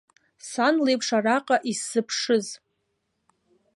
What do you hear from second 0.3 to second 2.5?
Сан леиԥш араҟа исзыԥшыз.